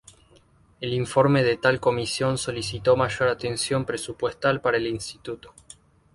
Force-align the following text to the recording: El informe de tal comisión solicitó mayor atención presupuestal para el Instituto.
El 0.79 0.95
informe 0.95 1.43
de 1.43 1.57
tal 1.57 1.79
comisión 1.79 2.39
solicitó 2.39 2.95
mayor 2.95 3.29
atención 3.29 3.85
presupuestal 3.85 4.59
para 4.59 4.77
el 4.77 4.87
Instituto. 4.87 5.53